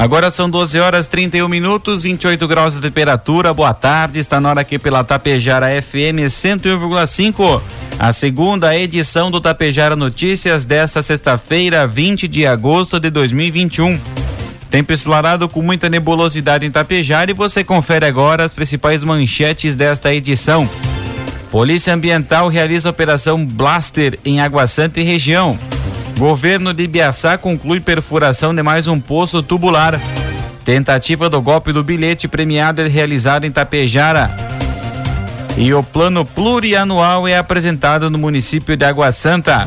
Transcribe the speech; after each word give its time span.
Agora 0.00 0.30
são 0.30 0.48
12 0.48 0.80
horas 0.80 1.06
31 1.06 1.46
minutos, 1.46 2.04
28 2.04 2.48
graus 2.48 2.72
de 2.72 2.80
temperatura. 2.80 3.52
Boa 3.52 3.74
tarde, 3.74 4.18
está 4.18 4.40
na 4.40 4.48
hora 4.48 4.62
aqui 4.62 4.78
pela 4.78 5.04
Tapejara 5.04 5.66
FM 5.82 6.24
101,5. 6.26 7.60
A 7.98 8.10
segunda 8.10 8.74
edição 8.74 9.30
do 9.30 9.42
Tapejara 9.42 9.94
Notícias 9.94 10.64
desta 10.64 11.02
sexta-feira, 11.02 11.86
20 11.86 12.26
de 12.28 12.46
agosto 12.46 12.98
de 12.98 13.10
2021. 13.10 14.00
Tempo 14.70 14.90
ensolarado 14.90 15.46
com 15.50 15.60
muita 15.60 15.90
nebulosidade 15.90 16.64
em 16.64 16.70
Tapejara 16.70 17.30
e 17.30 17.34
você 17.34 17.62
confere 17.62 18.06
agora 18.06 18.42
as 18.42 18.54
principais 18.54 19.04
manchetes 19.04 19.74
desta 19.74 20.14
edição. 20.14 20.66
Polícia 21.50 21.92
Ambiental 21.92 22.48
realiza 22.48 22.88
operação 22.88 23.44
Blaster 23.44 24.18
em 24.24 24.40
Água 24.40 24.66
Santa 24.66 24.98
e 24.98 25.02
região. 25.02 25.58
Governo 26.20 26.74
de 26.74 26.82
Ibiaçá 26.82 27.38
conclui 27.38 27.80
perfuração 27.80 28.54
de 28.54 28.62
mais 28.62 28.86
um 28.86 29.00
poço 29.00 29.42
tubular. 29.42 29.98
Tentativa 30.62 31.30
do 31.30 31.40
golpe 31.40 31.72
do 31.72 31.82
bilhete 31.82 32.28
premiado 32.28 32.82
é 32.82 32.86
realizada 32.86 33.46
em 33.46 33.50
Tapejara. 33.50 34.30
E 35.56 35.72
o 35.72 35.82
plano 35.82 36.22
plurianual 36.26 37.26
é 37.26 37.38
apresentado 37.38 38.10
no 38.10 38.18
município 38.18 38.76
de 38.76 38.84
Água 38.84 39.10
Santa. 39.12 39.66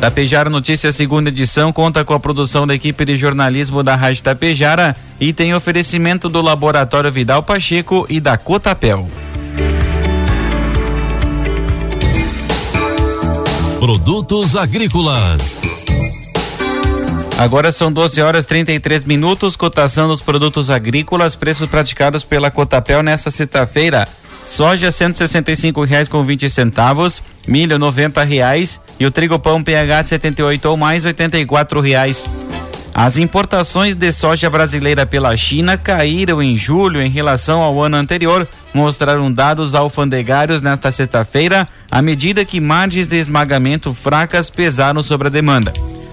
Tapejara 0.00 0.48
Notícias, 0.48 0.96
segunda 0.96 1.28
edição, 1.28 1.74
conta 1.74 2.06
com 2.06 2.14
a 2.14 2.20
produção 2.20 2.66
da 2.66 2.74
equipe 2.74 3.04
de 3.04 3.14
jornalismo 3.14 3.82
da 3.82 3.94
Rádio 3.94 4.22
Tapejara 4.22 4.96
e 5.20 5.34
tem 5.34 5.52
oferecimento 5.52 6.30
do 6.30 6.40
Laboratório 6.40 7.12
Vidal 7.12 7.42
Pacheco 7.42 8.06
e 8.08 8.18
da 8.18 8.38
Cotapel. 8.38 9.06
Produtos 13.84 14.56
agrícolas. 14.56 15.58
Agora 17.36 17.70
são 17.70 17.92
12 17.92 18.18
horas 18.22 18.46
33 18.46 19.04
minutos. 19.04 19.56
Cotação 19.56 20.08
dos 20.08 20.22
produtos 20.22 20.70
agrícolas, 20.70 21.36
preços 21.36 21.68
praticados 21.68 22.24
pela 22.24 22.50
Cotapel 22.50 23.02
nesta 23.02 23.30
sexta-feira. 23.30 24.08
Soja 24.46 24.88
R$ 24.88 25.86
reais 25.86 26.08
com 26.08 26.24
20 26.24 26.48
centavos, 26.48 27.22
milho 27.46 27.76
R$ 27.76 28.24
reais 28.24 28.80
e 28.98 29.04
o 29.04 29.10
trigo 29.10 29.38
pão 29.38 29.62
PH 29.62 30.04
78 30.04 30.64
ou 30.64 30.78
mais 30.78 31.04
R$ 31.04 31.14
reais. 31.82 32.26
As 32.94 33.18
importações 33.18 33.96
de 33.96 34.12
soja 34.12 34.48
brasileira 34.48 35.04
pela 35.04 35.36
China 35.36 35.76
caíram 35.76 36.40
em 36.40 36.56
julho 36.56 37.02
em 37.02 37.10
relação 37.10 37.60
ao 37.60 37.82
ano 37.82 37.96
anterior, 37.96 38.46
mostraram 38.72 39.32
dados 39.32 39.74
alfandegários 39.74 40.62
nesta 40.62 40.92
sexta-feira, 40.92 41.66
à 41.90 42.00
medida 42.00 42.44
que 42.44 42.60
margens 42.60 43.08
de 43.08 43.16
esmagamento 43.18 43.92
fracas 43.92 44.48
pesaram 44.48 45.02
sobre 45.02 45.26
a 45.26 45.30
demanda. 45.30 45.72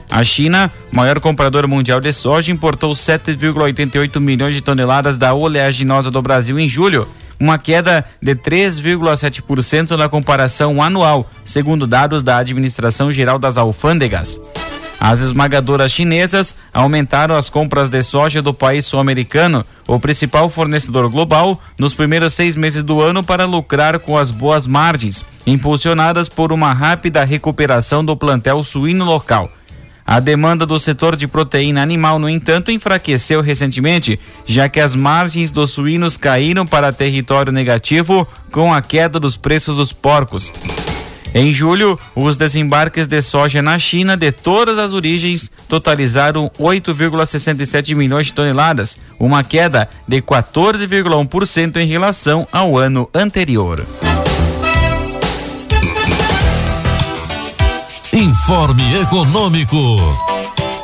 A 0.10 0.24
China, 0.24 0.72
maior 0.92 1.20
comprador 1.20 1.68
mundial 1.68 2.00
de 2.00 2.12
soja, 2.12 2.52
importou 2.52 2.94
7,88 2.94 4.20
milhões 4.20 4.56
de 4.56 4.62
toneladas 4.62 5.20
da 5.20 5.36
oleaginosa 5.36 6.10
do 6.10 6.22
Brasil 6.22 6.60
em 6.60 6.68
julho, 6.68 7.08
uma 7.40 7.60
queda 7.60 8.04
de 8.20 8.36
3,7% 8.36 9.96
na 9.96 10.10
comparação 10.10 10.82
anual, 10.82 11.30
segundo 11.46 11.86
dados 11.86 12.24
da 12.24 12.38
Administração 12.38 13.12
Geral 13.12 13.38
das 13.38 13.56
Alfândegas. 13.56 14.40
As 15.04 15.20
esmagadoras 15.20 15.92
chinesas 15.92 16.56
aumentaram 16.72 17.36
as 17.36 17.50
compras 17.50 17.90
de 17.90 18.04
soja 18.04 18.40
do 18.40 18.54
país 18.54 18.86
sul-americano, 18.86 19.66
o 19.88 20.00
principal 20.00 20.48
fornecedor 20.48 21.10
global, 21.10 21.60
nos 21.76 21.96
primeiros 21.96 22.36
seis 22.36 22.56
meses 22.56 22.84
do 22.84 23.02
ano 23.02 23.24
para 23.24 23.46
lucrar 23.46 23.98
com 23.98 24.16
as 24.16 24.30
boas 24.30 24.68
margens, 24.68 25.26
impulsionadas 25.48 26.30
por 26.30 26.52
uma 26.52 26.72
rápida 26.72 27.24
recuperação 27.24 28.06
do 28.06 28.16
plantel 28.16 28.64
suíno 28.64 29.04
local. 29.04 29.52
A 30.06 30.20
demanda 30.20 30.68
do 30.68 30.78
setor 30.78 31.16
de 31.16 31.28
proteína 31.28 31.82
animal, 31.82 32.20
no 32.20 32.30
entanto, 32.30 32.70
enfraqueceu 32.70 33.42
recentemente, 33.42 34.20
já 34.46 34.70
que 34.70 34.80
as 34.80 34.94
margens 34.94 35.50
dos 35.50 35.72
suínos 35.72 36.16
caíram 36.16 36.64
para 36.64 36.94
território 36.94 37.52
negativo 37.52 38.28
com 38.52 38.72
a 38.72 38.84
queda 38.84 39.20
dos 39.20 39.36
preços 39.36 39.78
dos 39.78 39.92
porcos. 39.92 40.54
Em 41.34 41.54
julho, 41.54 41.98
os 42.14 42.36
desembarques 42.36 43.08
de 43.08 43.22
soja 43.22 43.62
na 43.62 43.80
China 43.80 44.18
de 44.18 44.32
todas 44.32 44.78
as 44.78 44.92
origens 44.92 45.50
totalizaram 45.68 46.52
8,67 46.60 47.96
milhões 47.96 48.28
de 48.28 48.34
toneladas, 48.34 48.98
uma 49.18 49.42
queda 49.44 49.88
de 50.06 50.22
14,1% 50.22 51.78
em 51.78 51.88
relação 51.88 52.46
ao 52.52 52.78
ano 52.78 53.10
anterior. 53.14 53.86
Informe 58.12 58.84
Econômico. 59.02 59.78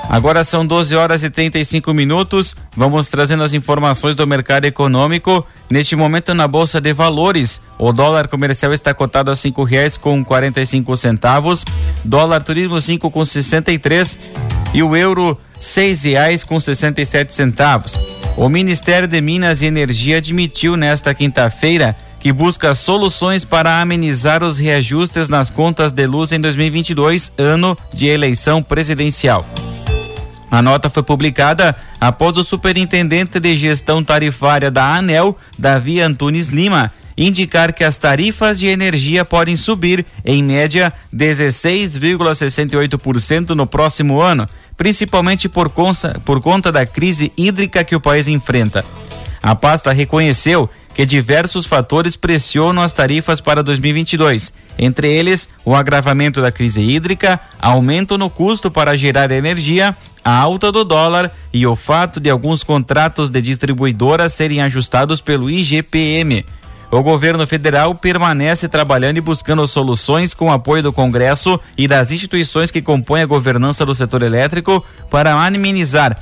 Agora 0.09 0.45
são 0.45 0.65
12 0.65 0.95
horas 0.95 1.23
e 1.25 1.29
35 1.29 1.93
minutos. 1.93 2.55
Vamos 2.77 3.09
trazendo 3.09 3.43
as 3.43 3.53
informações 3.53 4.15
do 4.15 4.27
mercado 4.27 4.65
econômico. 4.65 5.43
Neste 5.67 5.95
momento 5.95 6.35
na 6.35 6.47
Bolsa 6.47 6.79
de 6.79 6.93
Valores, 6.93 7.59
o 7.79 7.91
dólar 7.91 8.27
comercial 8.27 8.71
está 8.71 8.93
cotado 8.93 9.31
a 9.31 9.35
cinco 9.35 9.63
reais 9.63 9.97
com 9.97 10.23
quarenta 10.23 10.61
e 10.61 10.65
cinco 10.65 10.95
centavos, 10.95 11.65
dólar 12.05 12.43
turismo 12.43 12.79
cinco 12.79 13.09
com 13.09 13.25
sessenta 13.25 13.71
e 13.71 13.79
três 13.79 14.19
e 14.75 14.83
o 14.83 14.95
euro 14.95 15.35
seis 15.59 16.03
reais 16.03 16.43
com 16.43 16.59
sessenta 16.59 17.01
e 17.01 17.05
sete 17.05 17.33
centavos. 17.33 17.99
O 18.37 18.47
Ministério 18.47 19.07
de 19.07 19.19
Minas 19.19 19.63
e 19.63 19.65
Energia 19.65 20.17
admitiu 20.17 20.77
nesta 20.77 21.15
quinta-feira 21.15 21.97
que 22.19 22.31
busca 22.31 22.75
soluções 22.75 23.43
para 23.43 23.81
amenizar 23.81 24.43
os 24.43 24.59
reajustes 24.59 25.29
nas 25.29 25.49
contas 25.49 25.91
de 25.91 26.05
luz 26.05 26.31
em 26.31 26.39
2022, 26.39 27.33
ano 27.39 27.75
de 27.91 28.05
eleição 28.05 28.61
presidencial. 28.61 29.43
A 30.49 30.61
nota 30.61 30.89
foi 30.89 31.03
publicada 31.03 31.75
após 31.99 32.37
o 32.37 32.43
superintendente 32.43 33.37
de 33.39 33.57
gestão 33.57 34.03
tarifária 34.03 34.71
da 34.71 34.95
ANEL, 34.95 35.37
Davi 35.57 35.99
Antunes 35.99 36.47
Lima, 36.47 36.91
indicar 37.17 37.73
que 37.73 37.83
as 37.83 37.97
tarifas 37.97 38.57
de 38.59 38.67
energia 38.67 39.25
podem 39.25 39.55
subir 39.55 40.05
em 40.23 40.43
média 40.43 40.93
16,68% 41.13 43.49
no 43.49 43.65
próximo 43.65 44.21
ano, 44.21 44.47
principalmente 44.77 45.49
por 45.49 45.69
conta, 45.69 46.21
por 46.23 46.39
conta 46.39 46.71
da 46.71 46.85
crise 46.85 47.33
hídrica 47.35 47.83
que 47.83 47.95
o 47.95 48.01
país 48.01 48.27
enfrenta. 48.27 48.85
A 49.41 49.55
pasta 49.55 49.91
reconheceu 49.91 50.69
que 50.93 51.05
diversos 51.05 51.65
fatores 51.67 52.15
pressionam 52.15 52.81
as 52.81 52.91
tarifas 52.91 53.39
para 53.39 53.61
2022, 53.61 54.51
entre 54.79 55.07
eles 55.07 55.47
o 55.63 55.75
agravamento 55.75 56.41
da 56.41 56.51
crise 56.51 56.81
hídrica, 56.81 57.39
aumento 57.59 58.17
no 58.17 58.31
custo 58.31 58.71
para 58.71 58.97
gerar 58.97 59.29
energia, 59.29 59.95
a 60.23 60.35
alta 60.35 60.71
do 60.71 60.83
dólar 60.83 61.31
e 61.53 61.65
o 61.65 61.75
fato 61.75 62.19
de 62.19 62.29
alguns 62.29 62.63
contratos 62.63 63.29
de 63.29 63.41
distribuidoras 63.41 64.33
serem 64.33 64.61
ajustados 64.61 65.21
pelo 65.21 65.49
IGPM. 65.49 66.45
O 66.89 67.03
governo 67.03 67.45
federal 67.45 67.93
permanece 67.93 68.69
trabalhando 68.69 69.17
e 69.17 69.21
buscando 69.21 69.67
soluções 69.67 70.33
com 70.33 70.49
apoio 70.49 70.81
do 70.81 70.93
Congresso 70.93 71.59
e 71.77 71.85
das 71.85 72.11
instituições 72.11 72.71
que 72.71 72.81
compõem 72.81 73.23
a 73.23 73.25
governança 73.25 73.85
do 73.85 73.93
setor 73.93 74.23
elétrico 74.23 74.83
para 75.11 75.33
amenizar 75.33 76.17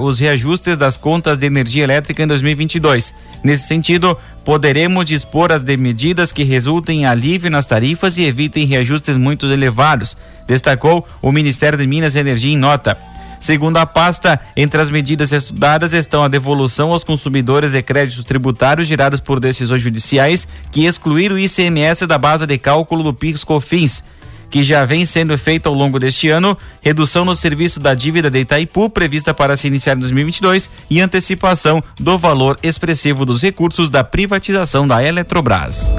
os 0.00 0.18
reajustes 0.18 0.76
das 0.76 0.96
contas 0.96 1.38
de 1.38 1.46
energia 1.46 1.84
elétrica 1.84 2.20
em 2.20 2.26
2022. 2.26 3.14
Nesse 3.44 3.68
sentido, 3.68 4.18
poderemos 4.44 5.06
dispor 5.06 5.52
as 5.52 5.62
de 5.62 5.76
medidas 5.76 6.32
que 6.32 6.42
resultem 6.42 7.02
em 7.02 7.06
alívio 7.06 7.48
nas 7.48 7.66
tarifas 7.66 8.18
e 8.18 8.24
evitem 8.24 8.66
reajustes 8.66 9.16
muito 9.16 9.46
elevados, 9.46 10.16
destacou 10.48 11.06
o 11.22 11.30
Ministério 11.30 11.78
de 11.78 11.86
Minas 11.86 12.16
e 12.16 12.18
Energia 12.18 12.52
em 12.52 12.58
nota. 12.58 12.98
Segundo 13.40 13.76
a 13.76 13.86
pasta, 13.86 14.40
entre 14.56 14.80
as 14.80 14.90
medidas 14.90 15.32
estudadas 15.32 15.92
estão 15.92 16.22
a 16.22 16.28
devolução 16.28 16.92
aos 16.92 17.04
consumidores 17.04 17.72
de 17.72 17.82
créditos 17.82 18.24
tributários 18.24 18.88
gerados 18.88 19.20
por 19.20 19.38
decisões 19.40 19.82
judiciais 19.82 20.48
que 20.70 20.86
excluíram 20.86 21.36
o 21.36 21.38
ICMS 21.38 22.06
da 22.06 22.18
base 22.18 22.46
de 22.46 22.58
cálculo 22.58 23.02
do 23.02 23.14
PIS/COFINS, 23.14 24.02
que 24.50 24.62
já 24.62 24.84
vem 24.84 25.04
sendo 25.04 25.36
feito 25.36 25.68
ao 25.68 25.74
longo 25.74 25.98
deste 25.98 26.28
ano, 26.28 26.56
redução 26.80 27.24
no 27.24 27.34
serviço 27.34 27.80
da 27.80 27.94
dívida 27.94 28.30
de 28.30 28.40
Itaipu 28.40 28.88
prevista 28.88 29.34
para 29.34 29.56
se 29.56 29.66
iniciar 29.66 29.96
em 29.96 30.00
2022 30.00 30.70
e 30.88 31.00
antecipação 31.00 31.82
do 31.98 32.16
valor 32.16 32.58
expressivo 32.62 33.24
dos 33.24 33.42
recursos 33.42 33.90
da 33.90 34.04
privatização 34.04 34.86
da 34.86 35.02
Eletrobras. 35.02 35.90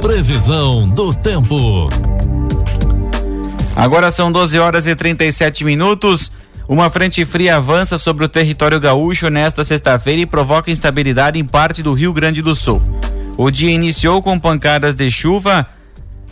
Previsão 0.00 0.88
do 0.88 1.12
tempo. 1.14 1.88
Agora 3.74 4.10
são 4.10 4.30
12 4.30 4.58
horas 4.58 4.86
e 4.86 4.94
37 4.94 5.64
minutos. 5.64 6.30
Uma 6.68 6.90
frente 6.90 7.24
fria 7.24 7.56
avança 7.56 7.98
sobre 7.98 8.24
o 8.24 8.28
território 8.28 8.78
gaúcho 8.78 9.28
nesta 9.28 9.64
sexta-feira 9.64 10.22
e 10.22 10.26
provoca 10.26 10.70
instabilidade 10.70 11.38
em 11.38 11.44
parte 11.44 11.82
do 11.82 11.92
Rio 11.92 12.12
Grande 12.12 12.42
do 12.42 12.54
Sul. 12.54 12.82
O 13.36 13.50
dia 13.50 13.70
iniciou 13.70 14.22
com 14.22 14.38
pancadas 14.38 14.94
de 14.94 15.10
chuva, 15.10 15.66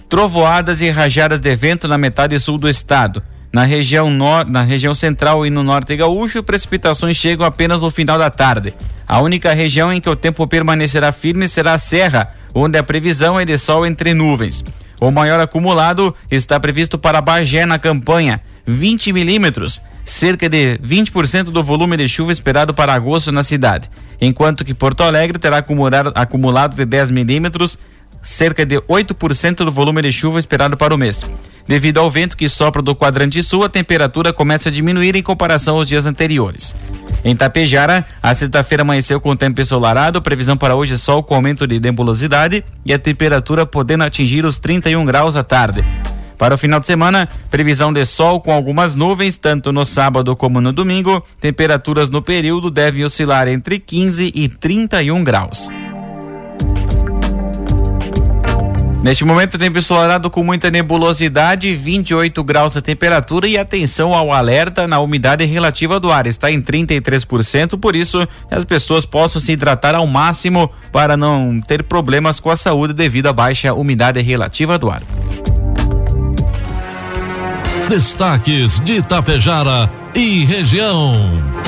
trovoadas 0.09 0.83
e 0.83 0.91
rajadas 0.91 1.41
de 1.41 1.57
vento 1.57 1.89
na 1.89 1.97
metade 1.97 2.39
sul 2.39 2.59
do 2.59 2.69
estado. 2.69 3.23
Na 3.53 3.65
região, 3.65 4.09
nor 4.11 4.47
na 4.47 4.63
região 4.63 4.95
central 4.95 5.45
e 5.45 5.51
no 5.51 5.65
norte 5.65 5.97
gaúcho, 5.97 6.43
precipitações 6.43 7.17
chegam 7.17 7.45
apenas 7.45 7.83
no 7.83 7.91
final 7.91 8.17
da 8.17 8.31
tarde. 8.31 8.75
A 9.09 9.21
única 9.21 9.53
região 9.53 9.93
em 9.93 10.01
que 10.01 10.09
o 10.09 10.15
tempo 10.15 10.47
permanecerá 10.47 11.11
firme 11.11 11.49
será 11.49 11.75
a 11.75 11.79
Serra, 11.79 12.33
onde 12.55 12.79
a 12.79 12.83
previsão 12.83 13.41
é 13.41 13.45
de 13.45 13.59
sol 13.59 13.85
entre 13.85 14.15
nuvens. 14.15 14.63
O 15.01 15.11
maior 15.11 15.41
acumulado 15.41 16.15
está 16.31 16.61
previsto 16.61 16.99
para 16.99 17.23
Bagé 17.23 17.65
na 17.65 17.79
campanha, 17.79 18.41
20 18.67 19.13
milímetros, 19.13 19.81
cerca 20.05 20.49
de 20.49 20.79
20% 20.79 21.45
do 21.45 21.63
volume 21.63 21.97
de 21.97 22.07
chuva 22.07 22.31
esperado 22.31 22.75
para 22.75 22.93
agosto 22.93 23.33
na 23.33 23.43
cidade, 23.43 23.91
enquanto 24.21 24.65
que 24.65 24.75
Porto 24.75 25.03
Alegre 25.03 25.39
terá 25.39 25.57
acumulado, 26.15 26.77
de 26.77 26.85
10 26.85 27.11
milímetros, 27.11 27.79
cerca 28.23 28.67
de 28.67 28.77
8% 28.77 29.65
do 29.65 29.73
volume 29.73 30.03
de 30.03 30.13
chuva 30.13 30.39
esperado 30.39 30.77
para 30.77 30.95
o 30.95 30.99
mês. 30.99 31.25
Devido 31.67 31.99
ao 31.99 32.11
vento 32.11 32.37
que 32.37 32.49
sopra 32.49 32.83
do 32.83 32.95
quadrante 32.95 33.43
sul, 33.43 33.65
a 33.65 33.69
temperatura 33.69 34.33
começa 34.33 34.69
a 34.69 34.73
diminuir 34.73 35.17
em 35.17 35.23
comparação 35.23 35.77
aos 35.77 35.89
dias 35.89 36.05
anteriores. 36.05 36.75
Em 37.25 37.37
Tapejara, 37.37 38.05
a 38.23 38.35
sexta-feira 38.35 38.83
amanheceu 38.83 39.21
com 39.21 39.37
tempo 39.37 39.61
ensolarado, 39.61 40.23
previsão 40.23 40.57
para 40.57 40.75
hoje 40.75 40.97
sol 40.97 41.23
com 41.23 41.35
aumento 41.35 41.67
de 41.67 41.79
nebulosidade 41.79 42.65
e 42.85 42.95
a 42.95 42.99
temperatura 42.99 43.67
podendo 43.67 44.05
atingir 44.05 44.45
os 44.45 44.59
31 44.59 45.05
graus 45.05 45.37
à 45.37 45.45
tarde. 45.45 45.85
Para 46.39 46.55
o 46.55 46.59
final 46.59 46.81
de 46.81 46.87
semana, 46.87 47.29
previsão 47.51 47.93
de 47.93 48.03
sol 48.07 48.41
com 48.41 48.51
algumas 48.51 48.95
nuvens, 48.95 49.37
tanto 49.37 49.71
no 49.73 49.85
sábado 49.85 50.35
como 50.35 50.59
no 50.59 50.73
domingo. 50.73 51.23
Temperaturas 51.39 52.09
no 52.09 52.23
período 52.23 52.71
devem 52.71 53.05
oscilar 53.05 53.47
entre 53.47 53.79
15 53.79 54.33
e 54.35 54.49
31 54.49 55.23
graus. 55.23 55.69
Neste 59.03 59.25
momento, 59.25 59.59
tempo 59.59 59.79
ensolarado 59.79 60.29
com 60.29 60.45
muita 60.45 60.71
nebulosidade, 60.71 61.75
28 61.75 62.45
graus 62.45 62.77
a 62.77 62.83
temperatura 62.83 63.49
e 63.49 63.57
atenção 63.57 64.13
ao 64.13 64.31
alerta 64.31 64.87
na 64.87 65.01
umidade 65.01 65.45
relativa 65.47 65.99
do 65.99 66.13
ar. 66.13 66.27
Está 66.27 66.51
em 66.51 66.61
33%, 66.61 67.79
por 67.79 67.97
isso 67.97 68.27
as 68.51 68.65
pessoas 68.65 69.07
possam 69.07 69.41
se 69.41 69.53
hidratar 69.53 69.95
ao 69.95 70.07
máximo 70.07 70.71
para 70.93 71.17
não 71.17 71.63
ter 71.63 71.83
problemas 71.85 72.39
com 72.39 72.51
a 72.51 72.57
saúde 72.57 72.93
devido 72.93 73.29
à 73.29 73.33
baixa 73.33 73.73
umidade 73.73 74.21
relativa 74.21 74.79
do 74.79 74.91
ar. 74.91 75.03
Destaques 77.89 78.81
de 78.81 78.99
Itapejara 78.99 79.91
e 80.15 80.45
região. 80.45 81.60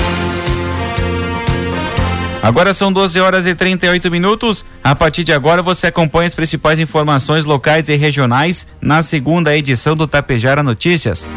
Agora 2.43 2.75
são 2.75 2.93
12 2.93 3.21
horas 3.21 3.47
e 3.47 3.55
38 3.55 4.11
minutos. 4.11 4.65
A 4.83 4.97
partir 4.97 5.23
de 5.23 5.33
agora 5.33 5.63
você 5.63 5.87
acompanha 5.87 6.27
as 6.27 6.35
principais 6.35 6.81
informações 6.81 7.45
locais 7.45 7.89
e 7.89 7.95
regionais 7.95 8.67
na 8.81 9.01
segunda 9.01 9.57
edição 9.57 9.95
do 9.95 10.09
Tapejara 10.09 10.61
Notícias. 10.61 11.29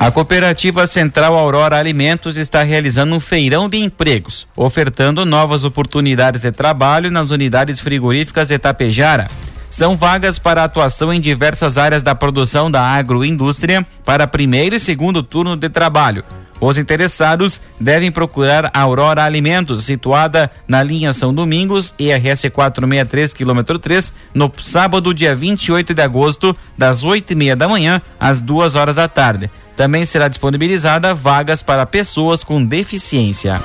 A 0.00 0.10
cooperativa 0.10 0.86
Central 0.86 1.36
Aurora 1.36 1.76
Alimentos 1.76 2.38
está 2.38 2.62
realizando 2.62 3.14
um 3.14 3.20
feirão 3.20 3.68
de 3.68 3.76
empregos, 3.76 4.48
ofertando 4.56 5.26
novas 5.26 5.62
oportunidades 5.62 6.40
de 6.40 6.50
trabalho 6.50 7.10
nas 7.10 7.30
unidades 7.30 7.80
frigoríficas 7.80 8.48
de 8.48 8.58
Tapejara. 8.58 9.28
São 9.68 9.94
vagas 9.94 10.38
para 10.38 10.64
atuação 10.64 11.12
em 11.12 11.20
diversas 11.20 11.76
áreas 11.76 12.02
da 12.02 12.14
produção 12.14 12.70
da 12.70 12.80
agroindústria 12.80 13.86
para 14.02 14.26
primeiro 14.26 14.74
e 14.74 14.80
segundo 14.80 15.22
turno 15.22 15.54
de 15.54 15.68
trabalho. 15.68 16.24
Os 16.60 16.76
interessados 16.76 17.58
devem 17.80 18.12
procurar 18.12 18.70
a 18.74 18.80
Aurora 18.82 19.24
Alimentos, 19.24 19.84
situada 19.84 20.50
na 20.68 20.82
linha 20.82 21.12
São 21.12 21.32
Domingos, 21.32 21.94
IRS 21.98 22.50
463, 22.50 23.32
quilômetro 23.32 23.78
3, 23.78 24.12
no 24.34 24.52
sábado, 24.60 25.14
dia 25.14 25.34
28 25.34 25.94
de 25.94 26.02
agosto, 26.02 26.54
das 26.76 27.02
8 27.02 27.32
e 27.32 27.34
meia 27.34 27.56
da 27.56 27.66
manhã 27.66 27.98
às 28.18 28.42
2 28.42 28.74
horas 28.74 28.96
da 28.96 29.08
tarde. 29.08 29.50
Também 29.74 30.04
será 30.04 30.28
disponibilizada 30.28 31.14
vagas 31.14 31.62
para 31.62 31.86
pessoas 31.86 32.44
com 32.44 32.62
deficiência. 32.62 33.62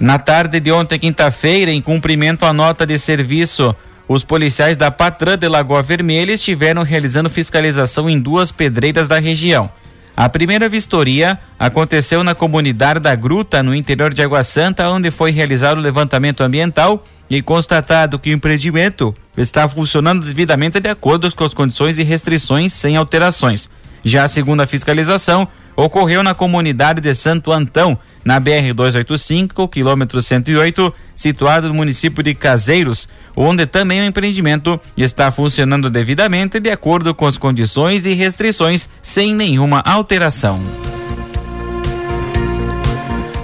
Na 0.00 0.18
tarde 0.18 0.58
de 0.58 0.72
ontem, 0.72 0.98
quinta-feira, 0.98 1.70
em 1.70 1.80
cumprimento 1.80 2.44
à 2.44 2.52
nota 2.52 2.84
de 2.84 2.98
serviço, 2.98 3.74
os 4.08 4.24
policiais 4.24 4.76
da 4.76 4.90
Patrã 4.90 5.38
de 5.38 5.46
Lagoa 5.48 5.82
Vermelha 5.82 6.32
estiveram 6.32 6.82
realizando 6.82 7.30
fiscalização 7.30 8.10
em 8.10 8.20
duas 8.20 8.50
pedreiras 8.50 9.06
da 9.06 9.20
região. 9.20 9.70
A 10.16 10.30
primeira 10.30 10.66
vistoria 10.66 11.38
aconteceu 11.58 12.24
na 12.24 12.34
comunidade 12.34 13.00
da 13.00 13.14
Gruta, 13.14 13.62
no 13.62 13.74
interior 13.74 14.14
de 14.14 14.22
Água 14.22 14.42
Santa, 14.42 14.88
onde 14.88 15.10
foi 15.10 15.30
realizado 15.30 15.76
o 15.76 15.82
levantamento 15.82 16.40
ambiental 16.40 17.04
e 17.28 17.42
constatado 17.42 18.18
que 18.18 18.30
o 18.30 18.32
empreendimento 18.32 19.14
está 19.36 19.68
funcionando 19.68 20.24
devidamente 20.24 20.80
de 20.80 20.88
acordo 20.88 21.30
com 21.34 21.44
as 21.44 21.52
condições 21.52 21.98
e 21.98 22.02
restrições 22.02 22.72
sem 22.72 22.96
alterações. 22.96 23.68
Já 24.02 24.24
a 24.24 24.28
segunda 24.28 24.66
fiscalização 24.66 25.46
ocorreu 25.76 26.22
na 26.22 26.34
comunidade 26.34 27.00
de 27.00 27.14
Santo 27.14 27.52
Antão, 27.52 27.98
na 28.24 28.40
BR 28.40 28.72
285, 28.74 29.68
quilômetro 29.68 30.22
108, 30.22 30.92
situado 31.14 31.68
no 31.68 31.74
município 31.74 32.22
de 32.22 32.34
Caseiros, 32.34 33.08
onde 33.36 33.66
também 33.66 34.00
o 34.00 34.04
empreendimento 34.04 34.80
está 34.96 35.30
funcionando 35.30 35.90
devidamente 35.90 36.58
de 36.58 36.70
acordo 36.70 37.14
com 37.14 37.26
as 37.26 37.36
condições 37.36 38.06
e 38.06 38.14
restrições, 38.14 38.88
sem 39.02 39.34
nenhuma 39.34 39.80
alteração. 39.80 40.60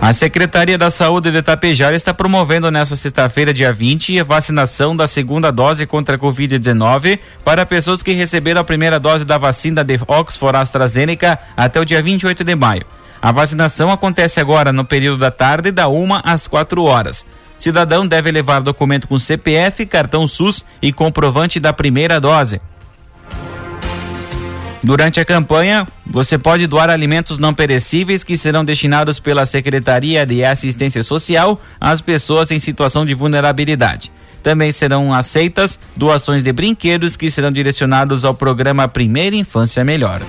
A 0.02 0.12
Secretaria 0.12 0.76
da 0.76 0.90
Saúde 0.90 1.30
de 1.30 1.40
Tapejara 1.42 1.94
está 1.94 2.12
promovendo 2.12 2.68
nesta 2.72 2.96
sexta-feira, 2.96 3.54
dia 3.54 3.72
20, 3.72 4.18
a 4.18 4.24
vacinação 4.24 4.96
da 4.96 5.06
segunda 5.06 5.52
dose 5.52 5.86
contra 5.86 6.16
a 6.16 6.18
Covid-19 6.18 7.20
para 7.44 7.64
pessoas 7.64 8.02
que 8.02 8.10
receberam 8.10 8.60
a 8.60 8.64
primeira 8.64 8.98
dose 8.98 9.24
da 9.24 9.38
vacina 9.38 9.84
de 9.84 10.00
Oxford 10.08 10.58
AstraZeneca 10.58 11.38
até 11.56 11.78
o 11.78 11.84
dia 11.84 12.02
28 12.02 12.42
de 12.42 12.56
maio. 12.56 12.84
A 13.22 13.30
vacinação 13.30 13.92
acontece 13.92 14.40
agora 14.40 14.72
no 14.72 14.84
período 14.84 15.18
da 15.18 15.30
tarde, 15.30 15.70
da 15.70 15.88
1 15.88 16.14
às 16.24 16.48
4 16.48 16.82
horas. 16.82 17.24
Cidadão 17.56 18.04
deve 18.04 18.32
levar 18.32 18.60
documento 18.60 19.06
com 19.06 19.20
CPF, 19.20 19.86
cartão 19.86 20.26
SUS 20.26 20.64
e 20.82 20.92
comprovante 20.92 21.60
da 21.60 21.72
primeira 21.72 22.18
dose. 22.18 22.60
Durante 24.82 25.20
a 25.20 25.24
campanha, 25.24 25.86
você 26.04 26.36
pode 26.36 26.66
doar 26.66 26.90
alimentos 26.90 27.38
não 27.38 27.54
perecíveis 27.54 28.24
que 28.24 28.36
serão 28.36 28.64
destinados 28.64 29.20
pela 29.20 29.46
Secretaria 29.46 30.26
de 30.26 30.44
Assistência 30.44 31.04
Social 31.04 31.60
às 31.80 32.00
pessoas 32.00 32.50
em 32.50 32.58
situação 32.58 33.06
de 33.06 33.14
vulnerabilidade. 33.14 34.10
Também 34.42 34.72
serão 34.72 35.14
aceitas 35.14 35.78
doações 35.94 36.42
de 36.42 36.52
brinquedos 36.52 37.16
que 37.16 37.30
serão 37.30 37.52
direcionados 37.52 38.24
ao 38.24 38.34
programa 38.34 38.88
Primeira 38.88 39.36
Infância 39.36 39.84
Melhor. 39.84 40.20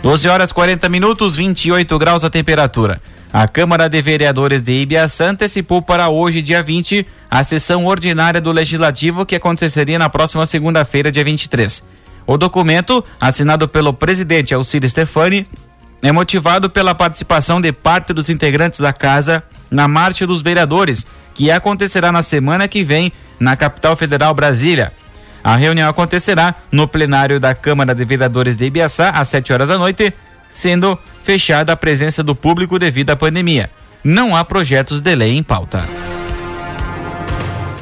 12 0.00 0.28
horas 0.28 0.52
40 0.52 0.88
minutos, 0.88 1.34
28 1.34 1.98
graus 1.98 2.22
a 2.22 2.30
temperatura. 2.30 3.02
A 3.32 3.48
Câmara 3.48 3.88
de 3.88 4.00
Vereadores 4.00 4.62
de 4.62 4.72
Ibiaçá 4.72 5.26
antecipou 5.26 5.82
para 5.82 6.08
hoje, 6.08 6.40
dia 6.40 6.62
20, 6.62 7.04
a 7.30 7.42
sessão 7.42 7.84
ordinária 7.86 8.40
do 8.40 8.52
Legislativo 8.52 9.26
que 9.26 9.36
aconteceria 9.36 9.98
na 9.98 10.08
próxima 10.08 10.46
segunda-feira, 10.46 11.10
dia 11.10 11.24
23. 11.24 11.82
O 12.26 12.36
documento, 12.36 13.04
assinado 13.20 13.68
pelo 13.68 13.92
presidente 13.92 14.52
Alcide 14.52 14.88
Stefani, 14.88 15.46
é 16.02 16.12
motivado 16.12 16.68
pela 16.68 16.94
participação 16.94 17.60
de 17.60 17.72
parte 17.72 18.12
dos 18.12 18.28
integrantes 18.28 18.80
da 18.80 18.92
casa 18.92 19.42
na 19.70 19.88
Marcha 19.88 20.26
dos 20.26 20.42
Vereadores, 20.42 21.06
que 21.34 21.50
acontecerá 21.50 22.10
na 22.10 22.22
semana 22.22 22.68
que 22.68 22.82
vem 22.82 23.12
na 23.38 23.56
capital 23.56 23.96
federal 23.96 24.34
Brasília. 24.34 24.92
A 25.42 25.56
reunião 25.56 25.88
acontecerá 25.88 26.54
no 26.72 26.88
plenário 26.88 27.38
da 27.38 27.54
Câmara 27.54 27.94
de 27.94 28.04
Vereadores 28.04 28.56
de 28.56 28.64
Ibiaçá 28.64 29.10
às 29.10 29.28
7 29.28 29.52
horas 29.52 29.68
da 29.68 29.78
noite, 29.78 30.12
sendo 30.50 30.98
fechada 31.22 31.72
a 31.72 31.76
presença 31.76 32.22
do 32.22 32.34
público 32.34 32.78
devido 32.78 33.10
à 33.10 33.16
pandemia. 33.16 33.70
Não 34.02 34.34
há 34.34 34.44
projetos 34.44 35.00
de 35.00 35.14
lei 35.14 35.36
em 35.36 35.42
pauta. 35.42 35.84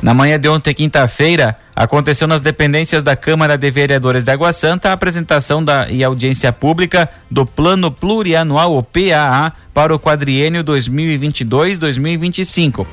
Na 0.04 0.12
manhã 0.12 0.38
de 0.38 0.46
ontem, 0.50 0.74
quinta-feira, 0.74 1.56
aconteceu 1.74 2.28
nas 2.28 2.42
dependências 2.42 3.02
da 3.02 3.16
Câmara 3.16 3.56
de 3.56 3.70
Vereadores 3.70 4.22
de 4.22 4.30
Água 4.30 4.52
Santa 4.52 4.90
a 4.90 4.92
apresentação 4.92 5.64
da, 5.64 5.88
e 5.88 6.04
audiência 6.04 6.52
pública 6.52 7.08
do 7.30 7.46
Plano 7.46 7.90
Plurianual, 7.90 8.76
o 8.76 8.82
PAA, 8.82 9.54
para 9.72 9.94
o 9.94 9.98
quadriênio 9.98 10.62
2022-2025. 10.62 12.86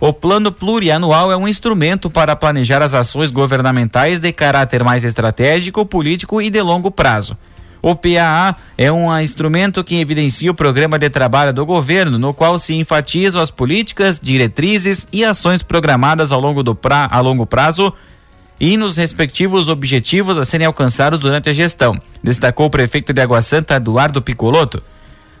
O 0.00 0.10
Plano 0.10 0.50
Plurianual 0.50 1.30
é 1.30 1.36
um 1.36 1.46
instrumento 1.46 2.08
para 2.08 2.34
planejar 2.34 2.80
as 2.80 2.94
ações 2.94 3.30
governamentais 3.30 4.18
de 4.18 4.32
caráter 4.32 4.82
mais 4.82 5.04
estratégico, 5.04 5.84
político 5.84 6.40
e 6.40 6.48
de 6.48 6.62
longo 6.62 6.90
prazo. 6.90 7.36
O 7.86 7.94
PAA 7.94 8.56
é 8.78 8.90
um 8.90 9.14
instrumento 9.20 9.84
que 9.84 10.00
evidencia 10.00 10.50
o 10.50 10.54
programa 10.54 10.98
de 10.98 11.10
trabalho 11.10 11.52
do 11.52 11.66
governo, 11.66 12.18
no 12.18 12.32
qual 12.32 12.58
se 12.58 12.74
enfatizam 12.74 13.42
as 13.42 13.50
políticas, 13.50 14.18
diretrizes 14.18 15.06
e 15.12 15.22
ações 15.22 15.62
programadas 15.62 16.32
ao 16.32 16.40
longo, 16.40 16.62
do 16.62 16.74
pra, 16.74 17.06
a 17.12 17.20
longo 17.20 17.44
prazo 17.44 17.92
e 18.58 18.78
nos 18.78 18.96
respectivos 18.96 19.68
objetivos 19.68 20.38
a 20.38 20.46
serem 20.46 20.66
alcançados 20.66 21.20
durante 21.20 21.50
a 21.50 21.52
gestão, 21.52 22.00
destacou 22.22 22.68
o 22.68 22.70
prefeito 22.70 23.12
de 23.12 23.20
Água 23.20 23.42
Santa, 23.42 23.74
Eduardo 23.74 24.22
Picoloto. 24.22 24.82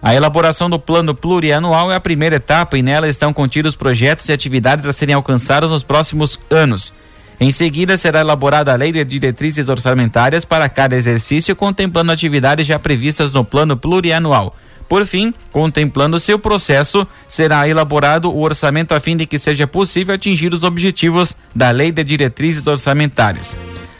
A 0.02 0.14
elaboração 0.14 0.68
do 0.68 0.78
plano 0.78 1.14
plurianual 1.14 1.90
é 1.90 1.96
a 1.96 2.00
primeira 2.00 2.36
etapa 2.36 2.76
e 2.76 2.82
nela 2.82 3.08
estão 3.08 3.32
contidos 3.32 3.74
projetos 3.74 4.28
e 4.28 4.34
atividades 4.34 4.84
a 4.84 4.92
serem 4.92 5.14
alcançados 5.14 5.70
nos 5.70 5.82
próximos 5.82 6.38
anos. 6.50 6.92
Em 7.40 7.50
seguida, 7.50 7.96
será 7.96 8.20
elaborada 8.20 8.72
a 8.72 8.76
lei 8.76 8.92
de 8.92 9.04
diretrizes 9.04 9.68
orçamentárias 9.68 10.44
para 10.44 10.68
cada 10.68 10.94
exercício, 10.94 11.56
contemplando 11.56 12.12
atividades 12.12 12.66
já 12.66 12.78
previstas 12.78 13.32
no 13.32 13.44
plano 13.44 13.76
plurianual. 13.76 14.54
Por 14.88 15.06
fim, 15.06 15.32
contemplando 15.50 16.20
seu 16.20 16.38
processo, 16.38 17.06
será 17.26 17.66
elaborado 17.68 18.30
o 18.30 18.42
orçamento 18.42 18.94
a 18.94 19.00
fim 19.00 19.16
de 19.16 19.26
que 19.26 19.38
seja 19.38 19.66
possível 19.66 20.14
atingir 20.14 20.52
os 20.52 20.62
objetivos 20.62 21.36
da 21.54 21.70
Lei 21.70 21.90
de 21.90 22.04
Diretrizes 22.04 22.66
Orçamentárias. 22.66 23.56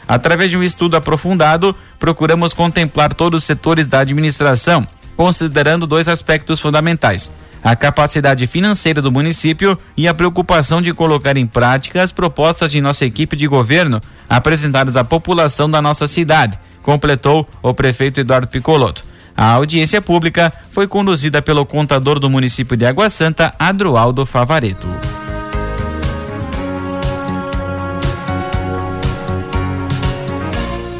Através 0.07 0.51
de 0.51 0.57
um 0.57 0.63
estudo 0.63 0.95
aprofundado, 0.95 1.75
procuramos 1.99 2.53
contemplar 2.53 3.13
todos 3.13 3.41
os 3.41 3.45
setores 3.45 3.87
da 3.87 3.99
administração, 3.99 4.87
considerando 5.17 5.87
dois 5.87 6.07
aspectos 6.07 6.59
fundamentais: 6.59 7.31
a 7.65 7.75
capacidade 7.75 8.45
financeira 8.45 9.01
do 9.01 9.11
município 9.11 9.75
e 9.97 10.07
a 10.07 10.13
preocupação 10.13 10.83
de 10.83 10.93
colocar 10.93 11.35
em 11.35 11.47
prática 11.47 12.03
as 12.03 12.11
propostas 12.11 12.71
de 12.71 12.79
nossa 12.79 13.03
equipe 13.05 13.35
de 13.35 13.47
governo 13.47 13.99
apresentadas 14.29 14.95
à 14.95 15.03
população 15.03 15.67
da 15.67 15.81
nossa 15.81 16.05
cidade, 16.05 16.59
completou 16.83 17.49
o 17.63 17.73
prefeito 17.73 18.19
Eduardo 18.19 18.47
Picoloto. 18.47 19.03
A 19.35 19.53
audiência 19.53 19.99
pública 19.99 20.53
foi 20.69 20.87
conduzida 20.87 21.41
pelo 21.41 21.65
contador 21.65 22.19
do 22.19 22.29
município 22.29 22.77
de 22.77 22.85
Água 22.85 23.09
Santa, 23.09 23.51
Adroaldo 23.57 24.27
Favareto. 24.27 24.87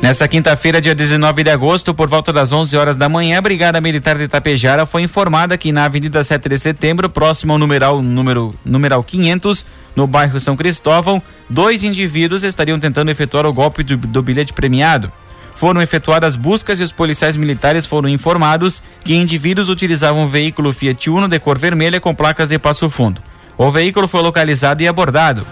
Nessa 0.06 0.28
quinta-feira, 0.28 0.80
dia 0.80 0.94
19 0.94 1.44
de 1.44 1.50
agosto, 1.50 1.92
por 1.92 2.08
volta 2.08 2.32
das 2.32 2.52
11 2.52 2.78
horas 2.78 2.96
da 2.96 3.10
manhã, 3.10 3.40
a 3.40 3.42
Brigada 3.42 3.82
Militar 3.82 4.16
de 4.16 4.26
Itapejara 4.26 4.86
foi 4.86 5.02
informada 5.02 5.58
que 5.58 5.72
na 5.72 5.86
Avenida 5.86 6.24
7 6.24 6.48
de 6.48 6.60
Setembro, 6.60 7.10
próximo 7.10 7.54
ao 7.54 7.58
numeral, 7.58 8.04
número, 8.04 8.54
numeral 8.64 9.04
500, 9.04 9.66
no 9.96 10.06
bairro 10.06 10.40
São 10.40 10.56
Cristóvão, 10.56 11.20
dois 11.50 11.84
indivíduos 11.84 12.44
estariam 12.44 12.80
tentando 12.80 13.10
efetuar 13.10 13.48
o 13.48 13.52
golpe 13.52 13.82
do, 13.82 13.98
do 13.98 14.22
bilhete 14.22 14.54
premiado. 14.54 15.12
Foram 15.56 15.82
efetuadas 15.82 16.36
buscas 16.36 16.80
e 16.80 16.84
os 16.84 16.92
policiais 16.92 17.36
militares 17.36 17.88
foram 17.88 18.08
informados 18.08 18.84
que 19.04 19.16
indivíduos 19.16 19.70
utilizavam 19.70 20.22
um 20.22 20.28
veículo 20.28 20.72
Fiat 20.72 21.10
Uno 21.10 21.28
de 21.28 21.40
cor 21.40 21.58
vermelha 21.58 22.00
com 22.00 22.14
placas 22.14 22.50
de 22.50 22.60
Passo 22.60 22.92
Fundo. 22.92 23.24
O 23.58 23.72
veículo 23.72 24.08
foi 24.08 24.22
localizado 24.22 24.84
e 24.84 24.88
abordado 24.88 25.48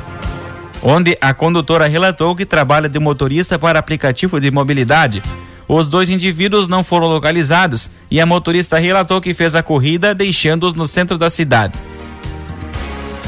onde 0.83 1.17
a 1.21 1.33
condutora 1.33 1.87
relatou 1.87 2.35
que 2.35 2.45
trabalha 2.45 2.89
de 2.89 2.99
motorista 2.99 3.57
para 3.57 3.79
aplicativo 3.79 4.39
de 4.39 4.51
mobilidade. 4.51 5.23
Os 5.65 5.87
dois 5.87 6.09
indivíduos 6.09 6.67
não 6.67 6.83
foram 6.83 7.07
localizados 7.07 7.89
e 8.11 8.19
a 8.19 8.25
motorista 8.25 8.77
relatou 8.77 9.21
que 9.21 9.33
fez 9.33 9.55
a 9.55 9.63
corrida 9.63 10.13
deixando-os 10.13 10.73
no 10.73 10.85
centro 10.85 11.17
da 11.17 11.29
cidade. 11.29 11.79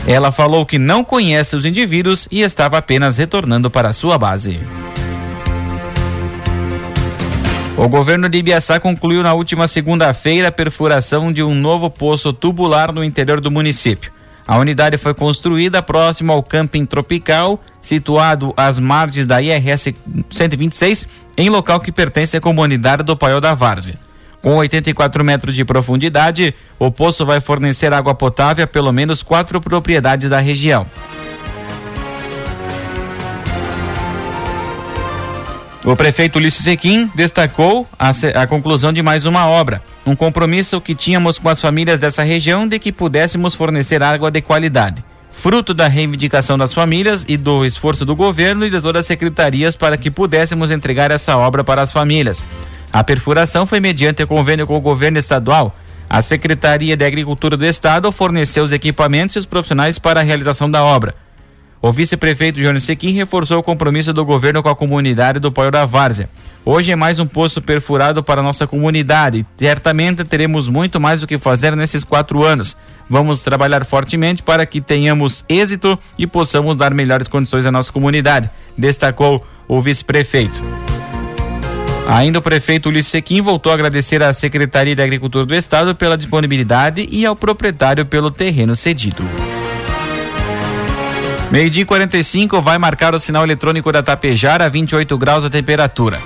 Ela 0.06 0.32
falou 0.32 0.66
que 0.66 0.78
não 0.78 1.04
conhece 1.04 1.56
os 1.56 1.66
indivíduos 1.66 2.28
e 2.30 2.42
estava 2.42 2.78
apenas 2.78 3.18
retornando 3.18 3.72
para 3.72 3.94
sua 3.94 4.18
base. 4.18 4.60
O 7.78 7.90
governo 7.90 8.30
de 8.30 8.38
Ibiaçá 8.38 8.80
concluiu 8.80 9.24
na 9.24 9.34
última 9.34 9.68
segunda-feira 9.68 10.50
a 10.50 10.52
perfuração 10.52 11.32
de 11.32 11.42
um 11.42 11.56
novo 11.56 11.90
poço 11.90 12.32
tubular 12.32 12.92
no 12.94 13.04
interior 13.04 13.42
do 13.42 13.50
município. 13.50 14.15
A 14.48 14.58
unidade 14.58 14.98
foi 14.98 15.14
construída 15.14 15.82
próximo 15.82 16.32
ao 16.32 16.44
camping 16.44 16.86
tropical, 16.86 17.60
situado 17.82 18.54
às 18.56 18.78
margens 18.80 19.26
da 19.26 19.42
IRS 19.42 19.96
126, 20.30 21.08
em 21.36 21.50
local 21.50 21.80
que 21.80 21.92
pertence 21.92 22.38
à 22.38 22.42
comunidade 22.42 23.04
do 23.04 23.18
Paiol 23.18 23.42
da 23.42 23.54
Várzea. 23.54 23.96
Com 24.42 24.58
84 24.58 25.24
metros 25.24 25.56
de 25.56 25.66
profundidade, 25.66 26.54
o 26.78 26.92
poço 26.92 27.26
vai 27.26 27.40
fornecer 27.40 27.92
água 27.92 28.14
potável 28.14 28.64
a 28.64 28.68
pelo 28.68 28.92
menos 28.92 29.24
quatro 29.24 29.60
propriedades 29.60 30.30
da 30.30 30.40
região. 30.40 30.86
O 35.84 35.96
prefeito 35.96 36.38
Ulisses 36.38 36.64
Sequim 36.64 37.10
destacou 37.16 37.88
a, 37.98 38.10
a, 38.10 38.48
conclusão 38.48 38.92
de 38.92 39.04
mais 39.04 39.26
uma 39.26 39.48
obra, 39.48 39.84
um 40.06 40.16
compromisso 40.16 40.80
que 40.80 40.94
tínhamos 40.94 41.40
com 41.40 41.50
as 41.50 41.60
famílias 41.60 42.00
dessa 42.00 42.24
região 42.24 42.68
de 42.68 42.78
que 42.78 42.92
pudéssemos 42.92 43.56
fornecer 43.56 44.04
água 44.04 44.30
de 44.30 44.42
qualidade. 44.42 45.04
Fruto 45.32 45.74
da 45.74 45.88
reivindicação 45.88 46.58
das 46.58 46.74
famílias 46.74 47.26
e 47.28 47.36
do 47.36 47.66
esforço 47.66 48.06
do 48.06 48.16
governo 48.16 48.66
e 48.66 48.70
de 48.70 48.80
todas 48.80 49.02
as 49.02 49.08
secretarias 49.08 49.76
para 49.76 49.98
que 49.98 50.12
pudéssemos 50.12 50.72
entregar 50.72 51.12
essa 51.12 51.36
obra 51.38 51.64
para 51.64 51.82
as 51.82 51.92
famílias. 51.92 52.44
A 52.94 53.04
perfuração 53.04 53.66
foi 53.66 53.80
mediante 53.80 54.26
convênio 54.26 54.66
com 54.66 54.78
o 54.78 54.82
governo 54.82 55.18
estadual. 55.18 55.76
A 56.10 56.22
Secretaria 56.22 56.96
de 56.96 57.04
Agricultura 57.04 57.58
do 57.58 57.66
Estado 57.66 58.12
forneceu 58.12 58.64
os 58.64 58.72
equipamentos 58.72 59.36
e 59.36 59.40
os 59.40 59.46
profissionais 59.46 60.00
para 60.00 60.20
a 60.20 60.24
realização 60.24 60.70
da 60.70 60.84
obra. 60.84 61.16
O 61.86 61.92
vice-prefeito 61.92 62.60
Jones 62.60 62.84
Sequim 62.84 63.12
reforçou 63.12 63.60
o 63.60 63.64
compromisso 63.64 64.12
do 64.12 64.26
governo 64.26 64.64
com 64.64 64.70
a 64.70 64.76
comunidade 64.76 65.38
do 65.38 65.52
Poio 65.52 65.70
da 65.70 65.86
Várzea. 65.86 66.28
Hoje 66.66 66.92
é 66.92 66.96
mais 66.96 67.20
um 67.20 67.28
poço 67.28 67.62
perfurado 67.62 68.24
para 68.24 68.42
a 68.42 68.44
nossa 68.44 68.66
comunidade. 68.66 69.46
Certamente 69.56 70.24
teremos 70.24 70.68
muito 70.68 71.00
mais 71.00 71.22
o 71.22 71.28
que 71.28 71.38
fazer 71.38 71.76
nesses 71.76 72.04
quatro 72.04 72.44
anos. 72.44 72.76
Vamos 73.08 73.44
trabalhar 73.44 73.86
fortemente 73.86 74.42
para 74.42 74.66
que 74.66 74.82
tenhamos 74.82 75.46
êxito 75.48 75.96
e 76.18 76.26
possamos 76.26 76.76
dar 76.76 76.92
melhores 76.92 77.28
condições 77.28 77.68
à 77.68 77.72
nossa 77.72 77.92
comunidade, 77.92 78.50
destacou 78.76 79.46
o 79.68 79.80
vice-prefeito. 79.80 80.60
Ainda 82.08 82.40
o 82.40 82.42
prefeito 82.42 82.90
Ulisses 82.90 83.12
Sequim 83.12 83.42
voltou 83.42 83.72
a 83.72 83.76
agradecer 83.76 84.24
à 84.24 84.34
Secretaria 84.34 84.96
de 84.96 85.04
Agricultura 85.04 85.46
do 85.46 85.54
Estado 85.54 85.94
pela 85.94 86.18
disponibilidade 86.18 87.08
e 87.12 87.28
ao 87.28 87.36
proprietário 87.36 88.08
pelo 88.08 88.32
terreno 88.32 88.76
cedido. 88.76 89.24
Meio-dia 91.56 91.86
45 91.86 92.62
vai 92.62 92.78
marcar 92.78 93.16
o 93.16 93.18
sinal 93.18 93.46
eletrônico 93.46 93.90
da 93.90 94.04
Tapejara, 94.04 94.70
28 94.70 95.18
graus 95.18 95.46
a 95.46 95.50
temperatura. 95.50 96.20